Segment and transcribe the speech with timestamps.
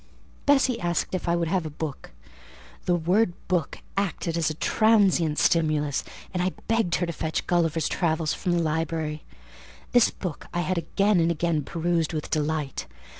[0.47, 2.09] Bessie asked if I would have a book:
[2.85, 7.87] the word book acted as a transient stimulus, and I begged her to fetch Gulliver's
[7.87, 9.23] Travels from the library.
[9.91, 12.87] This book I had again and again perused with delight.